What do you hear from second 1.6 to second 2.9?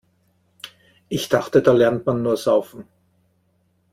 da lernt man nur Saufen.